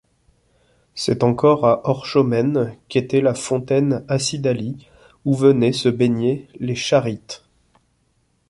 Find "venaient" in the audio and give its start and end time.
5.35-5.73